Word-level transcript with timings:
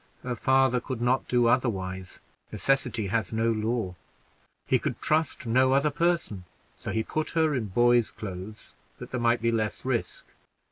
"Her 0.23 0.33
father 0.35 0.79
could 0.79 0.99
not 0.99 1.27
do 1.27 1.45
otherwise. 1.45 2.21
Necessity 2.51 3.05
has 3.09 3.31
no 3.31 3.51
law. 3.51 3.93
He 4.65 4.79
could 4.79 4.99
trust 4.99 5.45
no 5.45 5.73
other 5.73 5.91
person, 5.91 6.45
so 6.79 6.89
he 6.89 7.03
put 7.03 7.29
her 7.37 7.53
in 7.53 7.65
boys' 7.67 8.09
clothes 8.09 8.73
that 8.97 9.11
there 9.11 9.21
might 9.21 9.43
be 9.43 9.51
less 9.51 9.85
risk. 9.85 10.25